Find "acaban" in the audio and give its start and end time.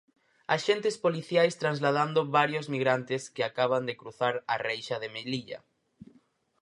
3.49-3.83